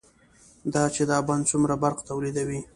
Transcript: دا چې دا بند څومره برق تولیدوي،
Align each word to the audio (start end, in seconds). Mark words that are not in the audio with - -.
دا 0.73 0.83
چې 0.95 1.03
دا 1.11 1.17
بند 1.27 1.43
څومره 1.51 1.75
برق 1.83 1.99
تولیدوي، 2.09 2.59